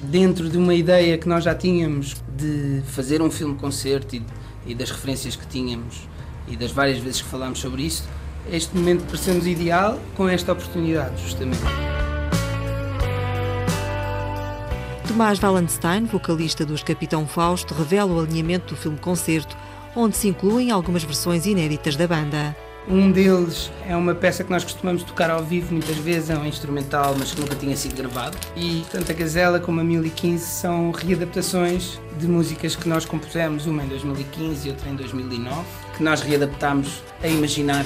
[0.03, 4.23] dentro de uma ideia que nós já tínhamos de fazer um filme-concerto e
[4.67, 6.09] e das referências que tínhamos
[6.49, 8.05] e das várias vezes que falámos sobre isso,
[8.51, 11.61] este momento pareceu-nos ideal com esta oportunidade, justamente.
[15.07, 19.57] Tomás Wallenstein, vocalista dos Capitão Fausto, revela o alinhamento do filme-concerto,
[19.95, 22.57] onde se incluem algumas versões inéditas da banda.
[22.89, 26.45] Um deles é uma peça que nós costumamos tocar ao vivo, muitas vezes é um
[26.45, 28.37] instrumental, mas que nunca tinha sido gravado.
[28.57, 33.85] E tanto a Gazela como a 1015 são readaptações de músicas que nós compusemos, uma
[33.85, 35.61] em 2015 e outra em 2009,
[35.97, 37.85] que nós readaptámos a imaginar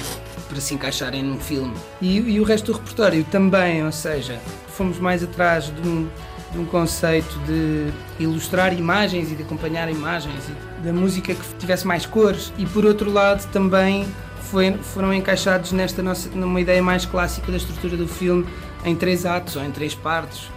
[0.49, 1.75] para se encaixarem num filme.
[2.01, 6.09] E, e o resto do repertório também, ou seja, fomos mais atrás de um,
[6.51, 10.43] de um conceito de ilustrar imagens e de acompanhar imagens
[10.83, 12.51] da música que tivesse mais cores.
[12.57, 14.07] E por outro lado também
[14.49, 18.45] foi, foram encaixados nesta nossa, numa ideia mais clássica da estrutura do filme,
[18.83, 20.49] em três atos ou em três partes,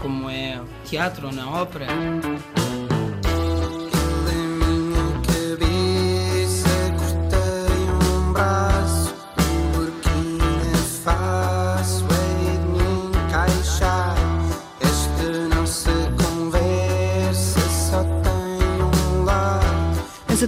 [0.00, 1.86] como é teatro ou na ópera.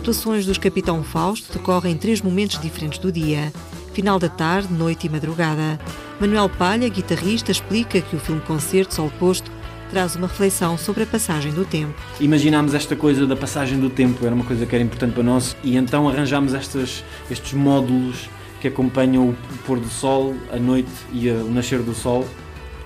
[0.00, 3.52] Atuações dos Capitão Fausto decorrem em três momentos diferentes do dia:
[3.92, 5.78] final da tarde, noite e madrugada.
[6.18, 9.50] Manuel Palha, guitarrista, explica que o filme-concerto Sol Posto
[9.90, 11.94] traz uma reflexão sobre a passagem do tempo.
[12.18, 15.54] Imaginámos esta coisa da passagem do tempo, era uma coisa que era importante para nós,
[15.62, 18.28] e então arranjámos estes, estes módulos
[18.60, 19.36] que acompanham o
[19.66, 22.26] pôr do sol, a noite e o nascer do sol.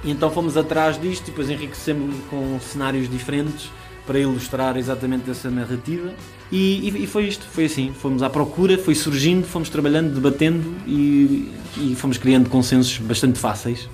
[0.02, 3.70] E então fomos atrás disto e depois enriquecemos com cenários diferentes
[4.06, 6.12] para ilustrar exatamente essa narrativa.
[6.52, 10.74] E, e, e, foi isto, foi assim, fomos à procura, foi surgindo, fomos trabalhando, debatendo
[10.86, 13.88] e, e fomos criando consensos bastante fáceis,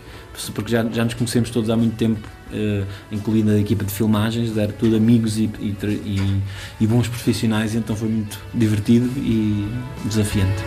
[0.55, 2.21] porque já, já nos conhecemos todos há muito tempo,
[2.53, 5.51] uh, incluindo a equipa de filmagens, era tudo amigos e,
[6.81, 9.67] e, bons profissionais, então foi muito divertido e
[10.05, 10.63] desafiante.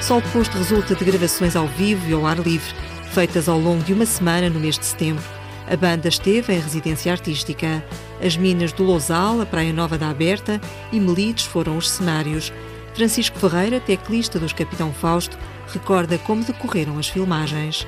[0.00, 2.72] Sol Posto resulta de gravações ao vivo e ao ar livre,
[3.12, 5.22] feitas ao longo de uma semana no mês de setembro
[5.68, 7.84] a banda esteve em residência artística.
[8.24, 10.60] As minas do Lousal, a Praia Nova da Aberta
[10.92, 12.52] e Melides foram os cenários.
[12.94, 15.36] Francisco Ferreira, teclista dos Capitão Fausto,
[15.68, 17.86] recorda como decorreram as filmagens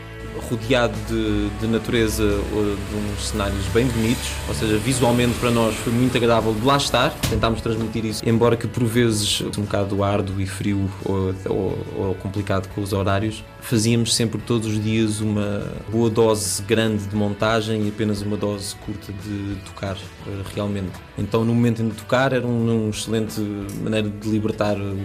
[0.50, 5.92] rodeado de, de, natureza, de uns cenários bem bonitos, ou seja, visualmente para nós foi
[5.92, 10.40] muito agradável de lá estar, tentámos transmitir isso, embora que por vezes um bocado árduo
[10.40, 15.62] e frio ou, ou, ou complicado com os horários, fazíamos sempre todos os dias uma
[15.90, 20.92] boa dose grande de montagem e apenas uma dose curta de tocar eh, realmente.
[21.16, 23.40] Então no momento em tocar era uma um excelente
[23.82, 24.98] maneira de libertar o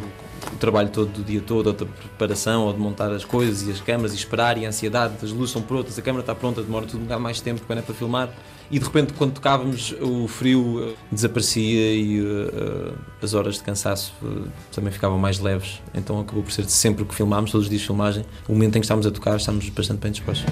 [0.57, 3.81] trabalho todo do dia todo, ou da preparação, ou de montar as coisas e as
[3.81, 6.85] câmaras e esperar e a ansiedade, as luzes são prontas, a câmera está pronta, demora
[6.85, 8.29] tudo um bocado mais tempo quando é para filmar.
[8.71, 14.13] E de repente, quando tocávamos, o frio eh, desaparecia e uh, as horas de cansaço
[14.23, 15.79] uh, também ficavam mais leves.
[15.93, 18.25] Então acabou por ser sempre o que filmámos, todos os dias de filmagem.
[18.47, 20.51] O momento em que estávamos a tocar, estávamos bastante bem dispostos.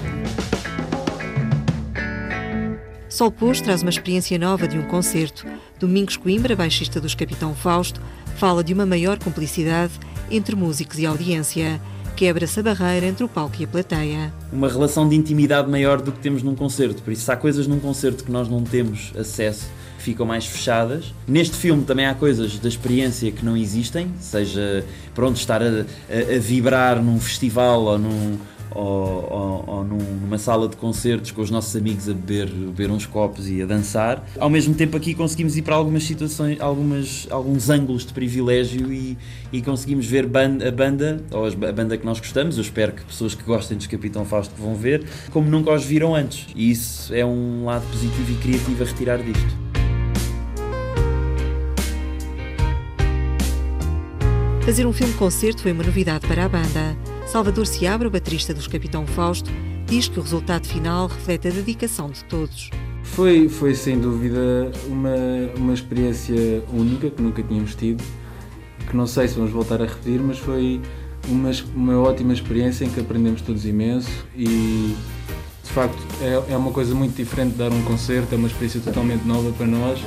[3.08, 5.46] Sol Pôs traz uma experiência nova de um concerto.
[5.78, 8.00] Domingos Coimbra, baixista dos Capitão Fausto,
[8.36, 9.92] fala de uma maior cumplicidade
[10.30, 11.80] entre músicos e audiência.
[12.16, 14.32] Quebra-se a barreira entre o palco e a plateia.
[14.52, 17.02] Uma relação de intimidade maior do que temos num concerto.
[17.02, 19.66] Por isso, há coisas num concerto que nós não temos acesso,
[19.98, 21.14] ficam mais fechadas.
[21.26, 26.36] Neste filme também há coisas da experiência que não existem, seja pronto, estar a, a,
[26.36, 28.38] a vibrar num festival ou num,
[28.74, 33.06] ou, ou, ou numa sala de concertos com os nossos amigos a beber, beber uns
[33.06, 34.26] copos e a dançar.
[34.38, 39.16] Ao mesmo tempo aqui conseguimos ir para algumas situações, algumas, alguns ângulos de privilégio e,
[39.52, 43.34] e conseguimos ver a banda, ou a banda que nós gostamos, eu espero que pessoas
[43.34, 46.46] que gostem dos Capitão Fausto vão ver, como nunca os viram antes.
[46.54, 49.62] E isso é um lado positivo e criativo a retirar disto.
[54.64, 57.11] Fazer um filme-concerto foi uma novidade para a banda.
[57.32, 59.50] Salvador Seabra, baterista dos Capitão Fausto,
[59.86, 62.68] diz que o resultado final reflete a dedicação de todos.
[63.02, 65.16] Foi, foi sem dúvida uma,
[65.56, 68.04] uma experiência única que nunca tínhamos tido,
[68.86, 70.78] que não sei se vamos voltar a repetir, mas foi
[71.26, 74.94] uma, uma ótima experiência em que aprendemos todos imenso e
[75.64, 78.82] de facto é, é uma coisa muito diferente de dar um concerto, é uma experiência
[78.82, 79.98] totalmente nova para nós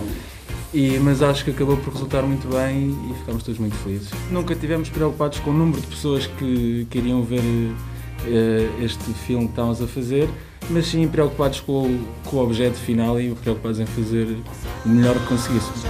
[0.75, 4.09] e, mas acho que acabou por resultar muito bem e ficámos todos muito felizes.
[4.29, 9.51] Nunca tivemos preocupados com o número de pessoas que queriam ver uh, este filme que
[9.51, 10.29] estávamos a fazer,
[10.69, 14.37] mas sim preocupados com o, com o objeto final e preocupados em fazer
[14.85, 15.81] o melhor que conseguíssemos.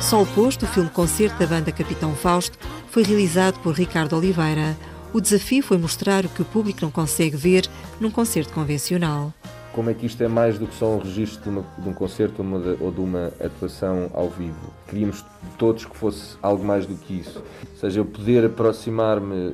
[0.00, 2.58] Sol Posto, o filme-concerto da banda Capitão Fausto,
[2.90, 4.76] foi realizado por Ricardo Oliveira.
[5.14, 7.68] O desafio foi mostrar o que o público não consegue ver
[8.00, 9.32] num concerto convencional.
[9.72, 11.92] Como é que isto é mais do que só um registro de, uma, de um
[11.92, 14.72] concerto ou, uma, ou de uma atuação ao vivo?
[14.88, 15.24] Queríamos
[15.56, 17.38] todos que fosse algo mais do que isso.
[17.38, 19.50] Ou seja, eu poder aproximar-me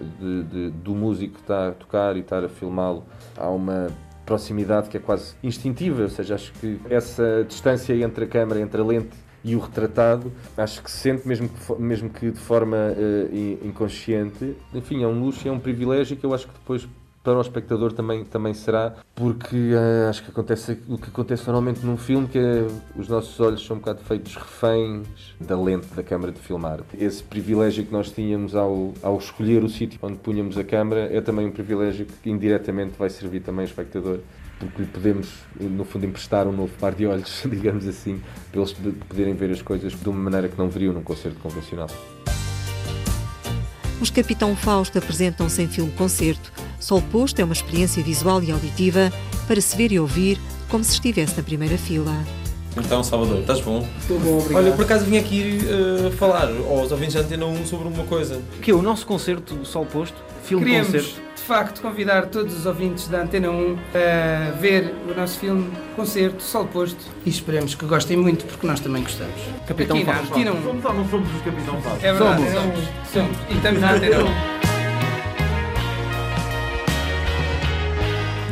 [0.82, 3.04] do músico que está a tocar e estar a filmá-lo.
[3.36, 3.88] Há uma
[4.24, 8.80] proximidade que é quase instintiva, ou seja, acho que essa distância entre a câmera, entre
[8.80, 9.10] a lente
[9.44, 14.56] e o retratado, acho que se sente mesmo que, mesmo que de forma uh, inconsciente.
[14.74, 16.86] Enfim, é um luxo, é um privilégio que eu acho que depois
[17.22, 21.84] para o espectador também, também será, porque uh, acho que acontece o que acontece normalmente
[21.84, 25.06] num filme, que é, os nossos olhos são um bocado feitos reféns
[25.38, 26.80] da lente da câmara de filmar.
[26.98, 31.20] Esse privilégio que nós tínhamos ao, ao escolher o sítio onde punhamos a câmara é
[31.20, 34.20] também um privilégio que indiretamente vai servir também ao espectador
[34.60, 38.20] porque lhe podemos, no fundo, emprestar um novo par de olhos, digamos assim,
[38.52, 38.76] para eles
[39.08, 41.88] poderem ver as coisas de uma maneira que não veriam num concerto convencional.
[44.00, 46.52] Os Capitão Fausto apresentam-se em filme-concerto.
[46.78, 49.12] Sol Posto é uma experiência visual e auditiva
[49.46, 52.12] para se ver e ouvir como se estivesse na primeira fila.
[52.76, 53.86] Então, Salvador, estás bom?
[54.00, 54.64] Estou bom, obrigado.
[54.64, 58.40] Olha, por acaso vim aqui uh, falar aos ouvintes da Antena 1 sobre uma coisa.
[58.62, 63.50] Que é o nosso concerto Sol Posto, filme-concerto facto convidar todos os ouvintes da Antena
[63.50, 68.64] 1 a ver o nosso filme concerto Sol Posto e esperemos que gostem muito porque
[68.64, 69.34] nós também gostamos.
[69.66, 70.62] Capitão Aqui não...
[70.62, 72.06] Somos ou não somos os Capitão Fausto?
[72.06, 72.54] É verdade, somos.
[72.54, 72.88] somos.
[73.12, 73.36] somos.
[73.50, 74.18] E estamos na Antena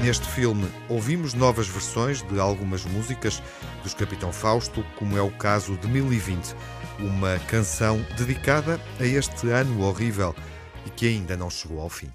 [0.00, 0.02] 1.
[0.02, 3.40] Neste filme, ouvimos novas versões de algumas músicas
[3.84, 6.52] dos Capitão Fausto, como é o caso de 1020,
[6.98, 10.34] uma canção dedicada a este ano horrível
[10.84, 12.11] e que ainda não chegou ao fim.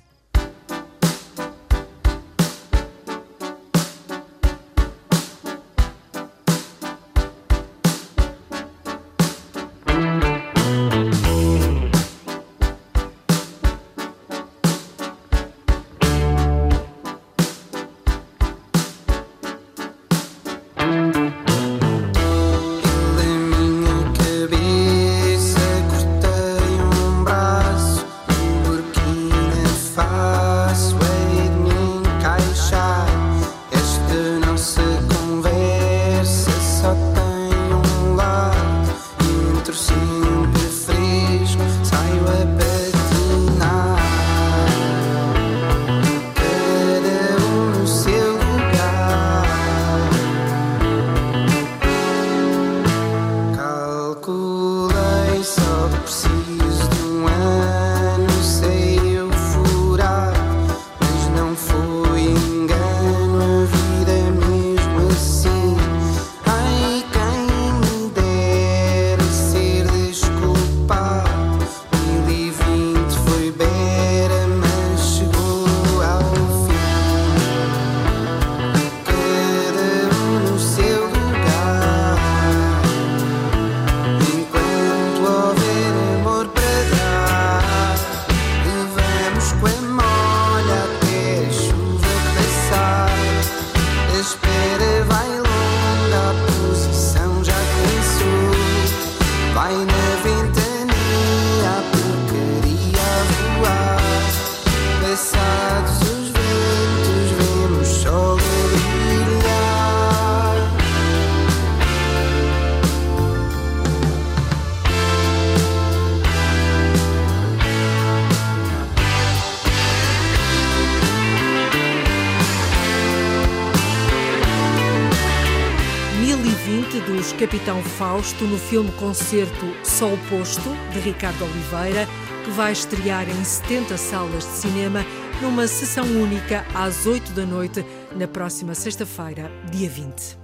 [126.83, 132.05] Morte dos Capitão Fausto no filme concerto Sol Posto, de Ricardo Oliveira,
[132.43, 135.05] que vai estrear em 70 salas de cinema
[135.41, 137.85] numa sessão única às 8 da noite,
[138.17, 140.37] na próxima sexta-feira, dia 20.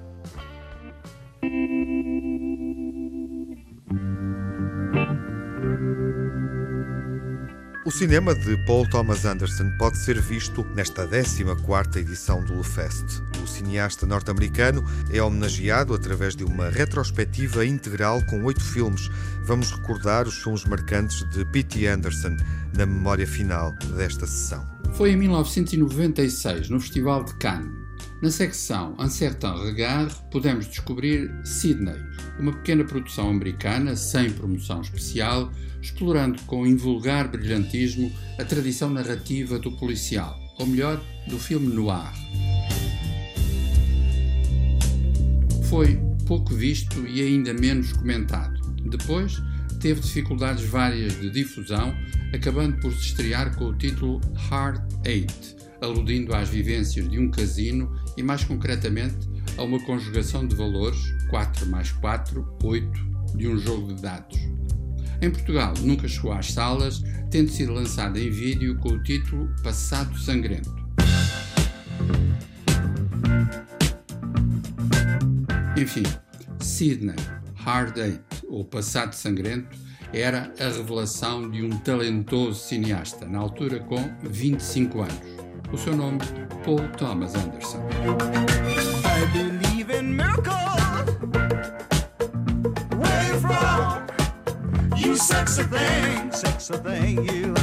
[7.89, 13.03] O cinema de Paul Thomas Anderson pode ser visto nesta 14ª edição do Lefest.
[13.43, 19.09] O cineasta norte-americano é homenageado através de uma retrospectiva integral com oito filmes.
[19.43, 21.87] Vamos recordar os filmes marcantes de P.T.
[21.87, 22.37] Anderson
[22.77, 24.63] na memória final desta sessão.
[24.93, 27.73] Foi em 1996, no Festival de Cannes.
[28.21, 31.97] Na secção Un certain regard, podemos descobrir Sydney,
[32.37, 35.49] uma pequena produção americana sem promoção especial,
[35.81, 42.13] explorando com invulgar brilhantismo a tradição narrativa do policial, ou melhor, do filme noir.
[45.69, 48.59] Foi pouco visto e ainda menos comentado.
[48.89, 49.41] Depois,
[49.79, 51.95] teve dificuldades várias de difusão,
[52.33, 54.19] acabando por se estrear com o título
[54.49, 60.55] Hard Eight, aludindo às vivências de um casino e, mais concretamente, a uma conjugação de
[60.55, 60.99] valores
[61.29, 64.58] 4 mais 4, 8, de um jogo de dados.
[65.21, 70.17] Em Portugal, nunca chegou às salas, tendo sido lançada em vídeo com o título Passado
[70.17, 70.73] Sangrento.
[75.77, 76.03] Enfim,
[76.59, 77.15] Sydney,
[77.55, 79.77] Hard Eight, ou Passado Sangrento,
[80.13, 85.39] era a revelação de um talentoso cineasta, na altura com 25 anos.
[85.71, 86.19] O seu nome,
[86.65, 87.79] Paul Thomas Anderson.
[95.59, 97.53] Sexy thing, sexy thing, you.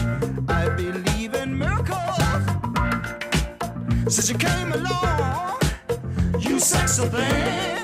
[0.48, 1.96] I believe in miracles.
[4.12, 5.58] Since you came along,
[6.38, 7.75] you sexy thing.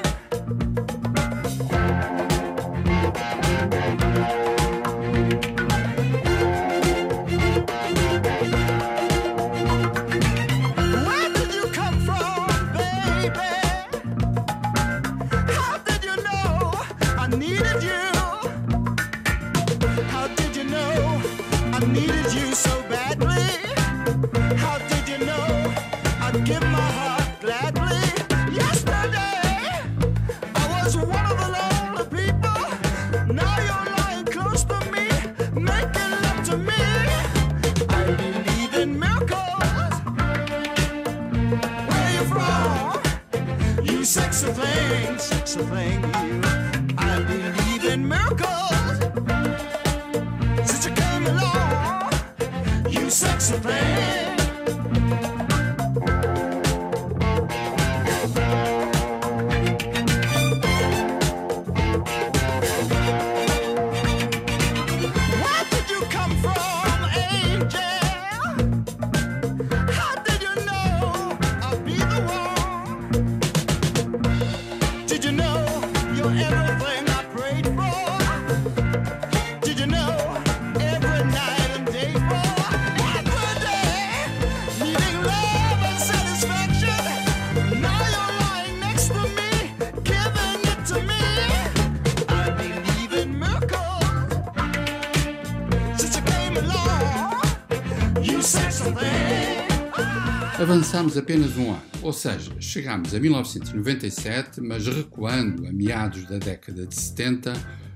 [100.93, 106.87] Avançamos apenas um ano, ou seja, chegamos a 1997, mas recuando a meados da década
[106.87, 107.51] de 70,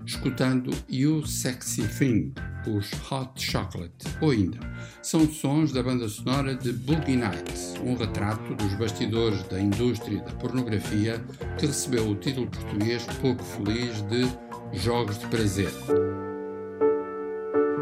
[0.06, 2.32] escutando You Sexy Thing,
[2.66, 4.58] os Hot Chocolate, ou ainda,
[5.02, 10.32] são sons da banda sonora de Boogie Nights, um retrato dos bastidores da indústria da
[10.32, 11.22] pornografia
[11.58, 14.26] que recebeu o título português pouco feliz de
[14.72, 15.70] Jogos de Prazer.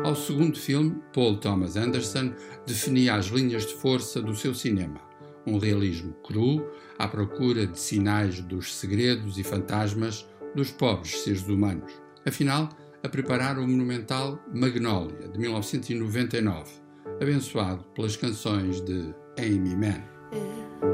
[0.05, 2.35] Ao segundo filme, Paul Thomas Anderson
[2.67, 5.04] definia as linhas de força do seu cinema.
[5.47, 6.65] Um realismo cru,
[6.99, 11.93] à procura de sinais dos segredos e fantasmas dos pobres seres humanos.
[12.27, 12.69] Afinal,
[13.03, 16.73] a preparar o monumental Magnolia, de 1999,
[17.21, 20.03] abençoado pelas canções de Amy Mann.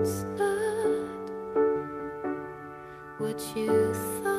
[0.01, 0.51] It's not
[3.19, 3.93] what you
[4.23, 4.30] thought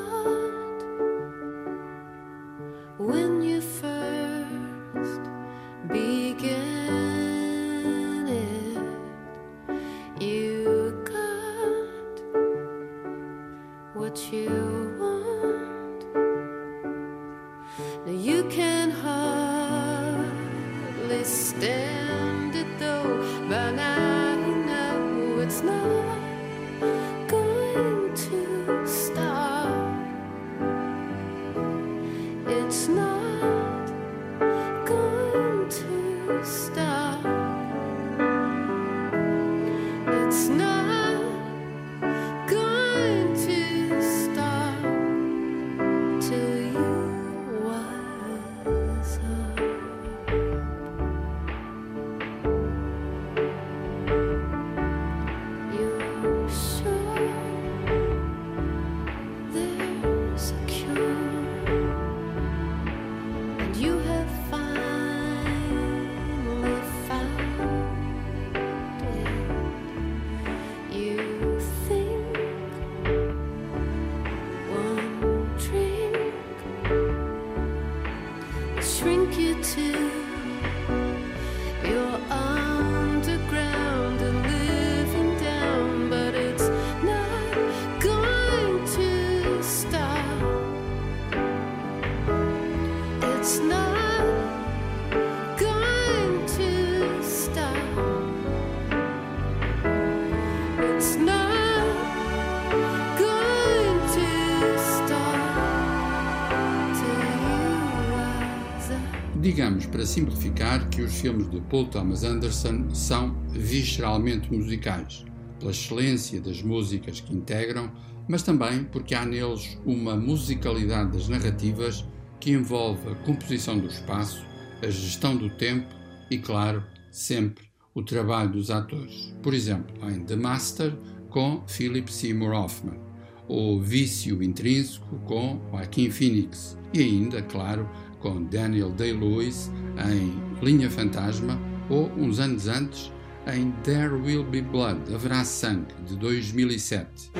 [109.91, 115.25] para simplificar, que os filmes de Paul Thomas Anderson são visceralmente musicais,
[115.59, 117.91] pela excelência das músicas que integram,
[118.27, 122.05] mas também porque há neles uma musicalidade das narrativas
[122.39, 124.43] que envolve a composição do espaço,
[124.81, 125.93] a gestão do tempo
[126.29, 129.35] e, claro, sempre o trabalho dos atores.
[129.43, 130.95] Por exemplo, em The Master,
[131.29, 132.99] com Philip Seymour Hoffman,
[133.47, 137.89] ou Vício Intrínseco, com Joaquin Phoenix, e ainda, claro,
[138.21, 139.71] com Daniel Day-Lewis
[140.09, 141.59] em Linha Fantasma,
[141.89, 143.11] ou uns anos antes,
[143.47, 147.31] em There Will Be Blood, Haverá Sangue, de 2007.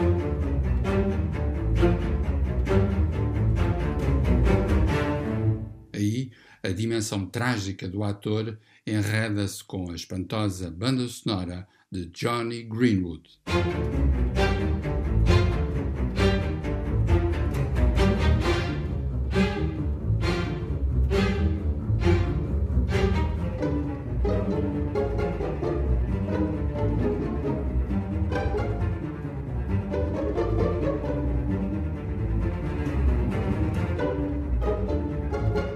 [5.94, 6.32] Aí,
[6.64, 13.40] a dimensão trágica do ator enreda-se com a espantosa banda sonora de Johnny Greenwood.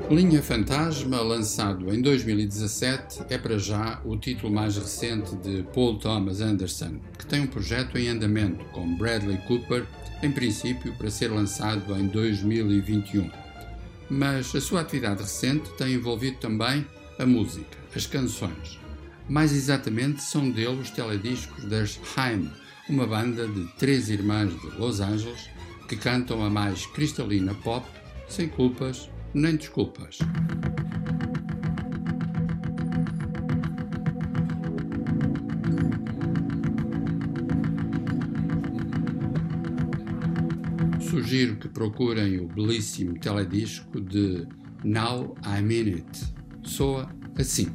[0.09, 6.41] Linha Fantasma, lançado em 2017, é para já o título mais recente de Paul Thomas
[6.41, 9.83] Anderson, que tem um projeto em andamento com Bradley Cooper,
[10.21, 13.31] em princípio para ser lançado em 2021.
[14.07, 16.85] Mas a sua atividade recente tem envolvido também
[17.17, 18.79] a música, as canções.
[19.27, 22.51] Mais exatamente, são dele os telediscos das Haim,
[22.87, 25.49] uma banda de três irmãs de Los Angeles
[25.89, 27.87] que cantam a mais cristalina pop,
[28.27, 30.19] sem culpas nem desculpas.
[41.01, 44.47] Sugiro que procurem o belíssimo teledisco de
[44.83, 46.33] Now I'm In It.
[46.63, 47.67] Soa assim.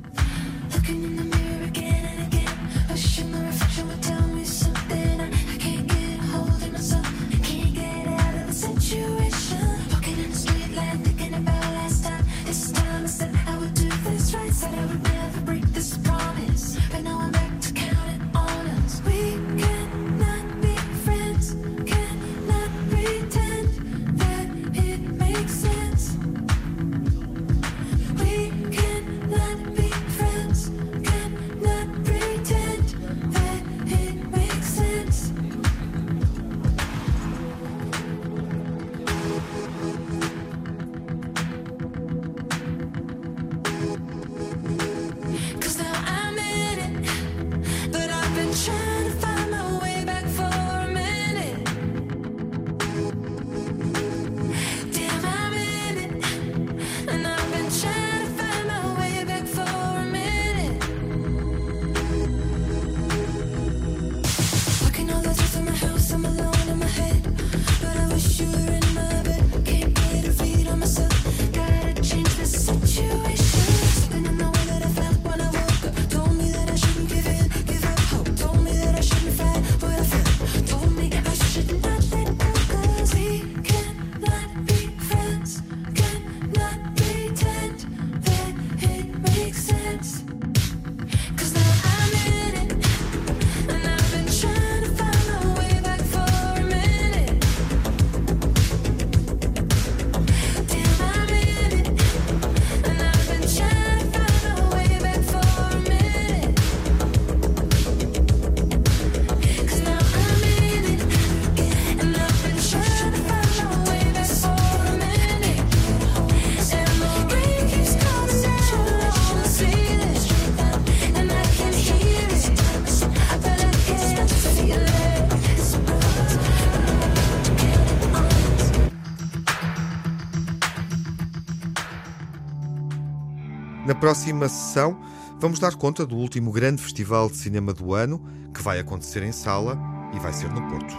[133.91, 134.97] Na próxima sessão,
[135.41, 138.24] vamos dar conta do último grande festival de cinema do ano,
[138.55, 139.76] que vai acontecer em sala
[140.14, 140.95] e vai ser no Porto.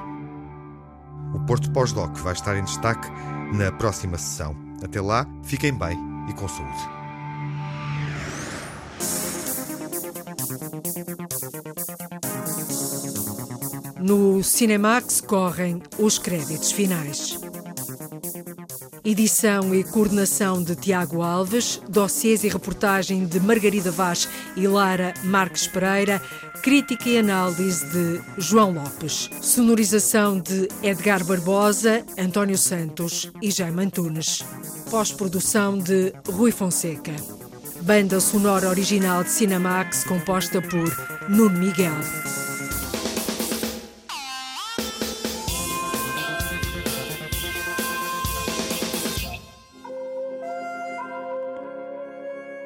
[1.34, 3.08] O Porto Pós-Doc vai estar em destaque
[3.54, 4.58] na próxima sessão.
[4.84, 6.90] Até lá, fiquem bem e com saúde.
[14.02, 17.40] No Cinemax correm os créditos finais.
[19.04, 25.66] Edição e coordenação de Tiago Alves, dossiês e reportagem de Margarida Vaz e Lara Marques
[25.66, 26.22] Pereira,
[26.62, 34.46] crítica e análise de João Lopes, sonorização de Edgar Barbosa, António Santos e Jaime Antunes,
[34.92, 37.16] pós-produção de Rui Fonseca.
[37.82, 42.41] banda sonora original de Cinemax composta por Nuno Miguel.